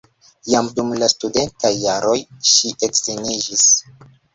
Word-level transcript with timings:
Jam 0.53 0.69
dum 0.79 0.89
la 1.03 1.11
studentaj 1.13 1.73
jaroj 1.85 2.19
ŝi 2.57 2.77
edziniĝis. 2.93 3.73